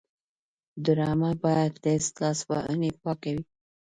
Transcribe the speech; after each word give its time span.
ډرامه 0.85 1.31
باید 1.43 1.73
له 1.83 1.93
لاسوهنې 2.19 2.91
پاکه 3.01 3.29
وي 3.35 3.43